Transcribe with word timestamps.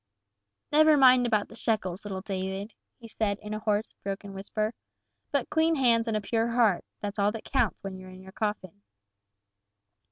"Never 0.71 0.97
mind 0.97 1.27
about 1.27 1.47
the 1.47 1.53
shekels, 1.55 2.03
little 2.05 2.21
David," 2.21 2.73
he 2.97 3.07
said 3.07 3.37
in 3.37 3.53
a 3.53 3.59
hoarse, 3.59 3.93
broken 4.03 4.33
whisper. 4.33 4.73
"But 5.31 5.51
clean 5.51 5.75
hands 5.75 6.07
and 6.07 6.17
a 6.17 6.21
pure 6.21 6.47
heart 6.47 6.83
that's 7.01 7.19
all 7.19 7.31
that 7.33 7.45
counts 7.45 7.83
when 7.83 7.99
you're 7.99 8.09
in 8.09 8.23
your 8.23 8.31
coffin." 8.31 8.81